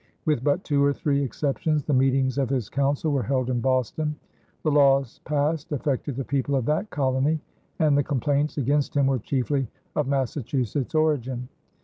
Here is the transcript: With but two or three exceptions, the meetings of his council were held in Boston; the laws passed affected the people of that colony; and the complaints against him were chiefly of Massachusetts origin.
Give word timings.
With 0.25 0.43
but 0.43 0.63
two 0.63 0.83
or 0.83 0.93
three 0.93 1.21
exceptions, 1.23 1.83
the 1.83 1.93
meetings 1.93 2.39
of 2.39 2.49
his 2.49 2.69
council 2.69 3.11
were 3.11 3.21
held 3.21 3.51
in 3.51 3.59
Boston; 3.61 4.15
the 4.63 4.71
laws 4.71 5.19
passed 5.25 5.71
affected 5.73 6.15
the 6.15 6.23
people 6.25 6.55
of 6.55 6.65
that 6.65 6.89
colony; 6.89 7.39
and 7.77 7.95
the 7.95 8.01
complaints 8.01 8.57
against 8.57 8.97
him 8.97 9.05
were 9.05 9.19
chiefly 9.19 9.67
of 9.95 10.07
Massachusetts 10.07 10.95
origin. 10.95 11.49